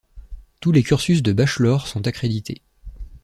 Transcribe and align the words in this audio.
Tous 0.61 0.71
les 0.71 0.81
cursus 0.81 1.21
de 1.21 1.31
bachelor 1.31 1.85
sont 1.87 2.07
accrédités. 2.07 2.63